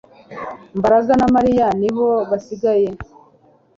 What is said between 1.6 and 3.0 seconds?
nibo basigaye